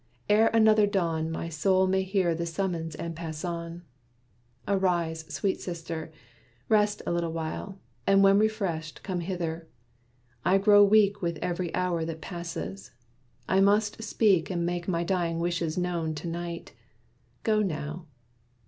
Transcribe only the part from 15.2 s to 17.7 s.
wishes known to night. Go